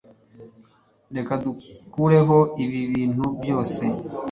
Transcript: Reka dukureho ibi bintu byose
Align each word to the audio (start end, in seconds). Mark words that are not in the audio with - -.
Reka 1.15 1.33
dukureho 1.43 2.37
ibi 2.63 2.79
bintu 2.91 3.23
byose 3.41 3.83